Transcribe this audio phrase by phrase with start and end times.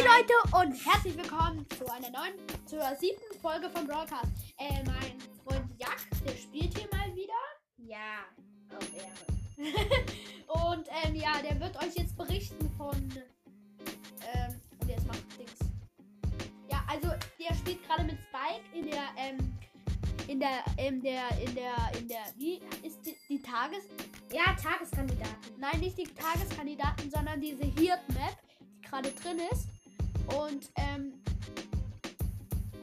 [0.00, 2.32] Hi Leute und herzlich willkommen zu einer neuen,
[2.64, 4.32] zur siebten Folge von Broadcast.
[4.56, 7.34] Äh, mein Freund Jack, der spielt hier mal wieder.
[7.76, 8.24] Ja,
[8.74, 10.72] auf Ehre.
[10.72, 12.96] und ähm, ja, der wird euch jetzt berichten von.
[14.32, 15.58] Ähm, und jetzt macht Dings.
[16.70, 19.58] Ja, also der spielt gerade mit Spike in der, ähm,
[20.28, 23.84] in der, in der, in der, in der, wie ist die, die Tages...
[24.32, 25.58] Ja, Tageskandidaten.
[25.58, 29.68] Nein, nicht die Tageskandidaten, sondern diese Hirt-Map, die gerade drin ist.
[30.38, 31.14] Und, ähm,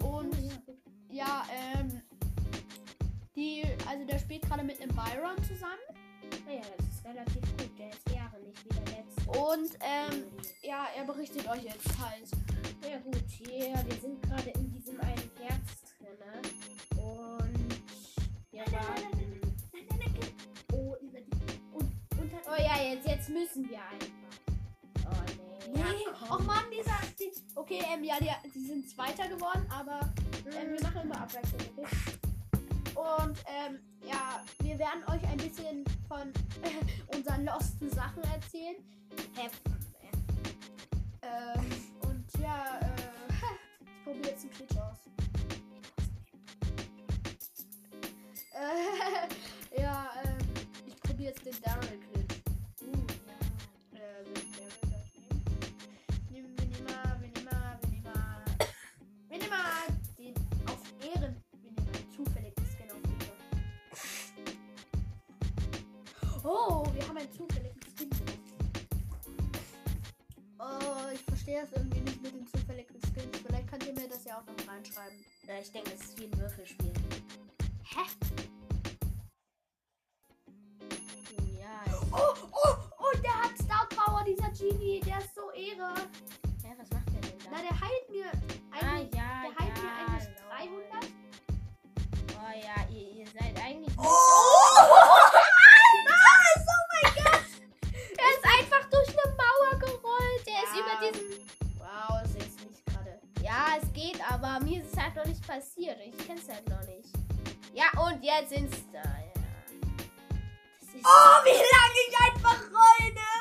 [0.04, 0.36] und,
[1.12, 2.02] ja, ähm,
[3.36, 5.80] die, also der spielt gerade mit einem Byron zusammen.
[6.46, 7.78] Naja, das ist relativ gut.
[7.78, 9.30] Der ist Ehre nicht wie der letzte.
[9.40, 10.24] Und, ähm,
[10.62, 12.30] ja, er berichtet euch jetzt halt.
[12.90, 16.18] Ja gut, hier, wir sind gerade in diesem einen Herz drin.
[16.20, 17.02] ne?
[17.02, 17.82] Und
[18.52, 19.42] wir warten.
[20.74, 21.20] Oh, dieser,
[21.74, 24.27] und, und hat, Oh ja, jetzt, jetzt müssen wir einfach.
[25.74, 26.06] Nee.
[26.28, 26.46] Komm.
[26.46, 26.98] Mann, dieser.
[27.20, 30.00] Die, okay, ähm, ja, die, die sind Zweiter geworden, aber
[30.46, 31.88] ähm, wir machen immer Abwechslung, okay?
[32.96, 36.34] Und ähm, ja, wir werden euch ein bisschen von
[37.16, 38.76] unseren losten Sachen erzählen.
[39.36, 39.50] Hä,
[41.22, 41.66] Ähm,
[42.02, 43.34] und ja, äh,
[43.84, 44.98] ich probiere jetzt einen Glitch aus.
[48.54, 49.28] Äh,
[66.50, 68.10] Oh, wir haben einen zufälligen Skin.
[70.60, 73.38] Oh, ich verstehe es irgendwie nicht mit den zufälligen Skins.
[73.46, 75.18] Vielleicht könnt ihr mir das ja auch noch reinschreiben.
[75.46, 76.94] Ja, ich denke, das ist wie ein Würfelspiel.
[77.84, 78.04] Hä?
[81.60, 85.02] Ja, Oh, oh, oh, der hat Star Power, dieser Genie.
[85.02, 85.94] Der ist so Ehre.
[86.64, 87.50] ja was macht der denn da?
[87.52, 88.32] Na, der heilt mir.
[104.58, 105.98] Aber mir ist es halt noch nicht passiert.
[106.04, 107.10] Ich kenn's halt noch nicht.
[107.74, 109.32] Ja, und jetzt Insta, ja.
[111.04, 113.34] Oh, wie lange ich einfach roll, ne?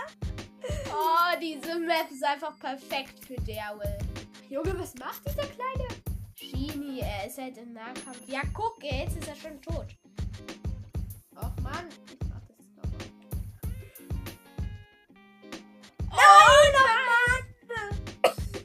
[0.93, 3.99] Oh, diese Map ist einfach perfekt für Daryl.
[4.50, 5.88] Junge, was macht dieser kleine?
[6.38, 8.21] Genie, er ist halt im Nahkampf.
[8.27, 9.87] Ja, guck, jetzt ist er schon tot.
[11.34, 13.06] Och Mann, ich mach das jetzt nochmal.
[16.12, 16.56] Oh,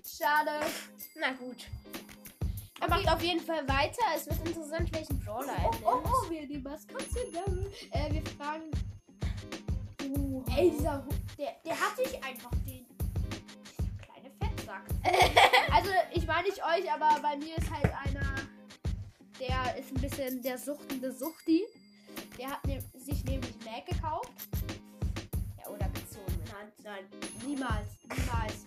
[0.04, 0.66] Schade.
[1.16, 1.68] Na gut.
[2.82, 2.90] Er Okay.
[3.06, 4.02] macht auf jeden Fall weiter.
[4.16, 5.86] Es wird interessant, welchen Brawler er Oh, nimmt.
[5.86, 7.68] oh, oh, wir die Maskottchen.
[7.92, 8.64] Äh, wir fragen.
[10.04, 12.86] Uh, Ey, dieser Hu- der, der hat sich einfach den.
[14.02, 14.84] Kleine Fettsack.
[15.72, 18.36] also, ich meine nicht euch, aber bei mir ist halt einer.
[19.40, 21.64] Der ist ein bisschen der suchtende Suchti.
[22.38, 24.32] Der hat ne sich nämlich Mac gekauft.
[25.58, 26.36] ja, oder gezogen.
[26.52, 27.06] Nein, nein,
[27.48, 28.66] niemals, niemals.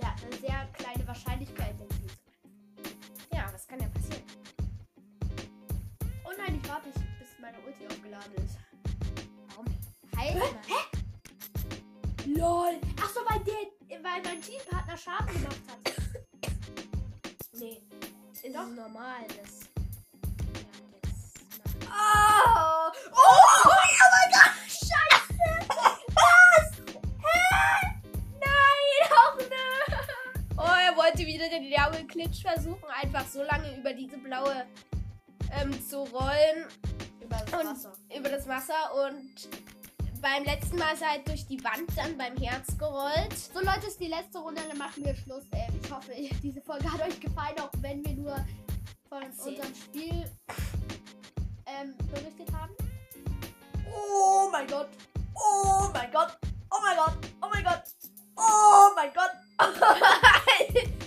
[0.00, 1.88] Der hat eine sehr kleine Wahrscheinlichkeit, den
[7.68, 8.56] Ulti aufgeladen ist.
[9.48, 9.66] Warum?
[10.16, 10.38] Halt Hä?
[10.38, 10.48] mal.
[12.38, 12.74] LOL.
[13.02, 13.54] Achso, weil der,
[14.02, 15.78] weil mein Teampartner Schaden gemacht hat.
[17.52, 17.82] Nee,
[18.32, 18.66] ist Doch.
[18.68, 19.26] normal.
[19.28, 19.68] Das.
[20.54, 20.62] Ja,
[21.02, 21.34] das
[21.82, 21.84] macht.
[21.84, 22.90] Oh!
[23.12, 23.18] Oh!
[23.64, 23.70] Oh
[24.14, 24.52] mein Gott!
[24.66, 25.48] Scheiße!
[26.14, 26.68] Was?
[27.18, 27.42] Hä?
[28.40, 29.10] Nein!
[29.10, 29.66] Auch ne!
[30.56, 34.64] Oh, er wollte wieder den Daryl Klitsch versuchen, einfach so lange über diese blaue
[35.52, 36.66] ähm, zu rollen.
[37.28, 37.92] Über das Und- Wasser.
[38.16, 39.48] über das Wasser und
[40.20, 43.36] beim letzten Mal halt durch die Wand dann beim Herz gerollt.
[43.54, 45.44] So Leute, ist die letzte Runde, dann machen wir Schluss.
[45.52, 46.12] Ähm, ich hoffe,
[46.42, 48.36] diese Folge hat euch gefallen, auch wenn wir nur
[49.08, 49.54] von Erzähl.
[49.54, 50.24] unserem Spiel
[51.66, 52.72] ähm, berichtet haben.
[53.94, 54.88] Oh mein Gott!
[55.34, 56.36] Oh mein Gott!
[56.70, 57.16] Oh mein Gott!
[57.40, 57.82] Oh mein Gott!
[58.36, 59.30] Oh mein Gott!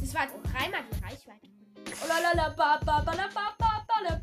[0.00, 1.48] Das war dreimal die Reichweite.
[2.04, 3.63] Oh la la la ba ba ba la ba ba
[4.02, 4.20] la.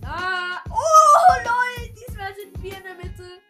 [0.00, 3.47] Na, oh lol, diesmal sind wir in der Mitte.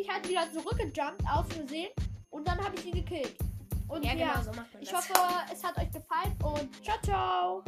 [0.00, 1.90] ich halt wieder zurückgejumpt, aus Versehen.
[2.30, 3.36] Und dann habe ich ihn gekillt.
[3.88, 5.08] Und ja, ja genau, so macht man ich das.
[5.08, 5.20] hoffe,
[5.52, 7.64] es hat euch gefallen und ciao, ciao.